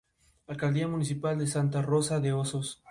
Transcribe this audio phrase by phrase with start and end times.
[0.47, 2.73] Es, por tanto, un edificio militar para la defensa.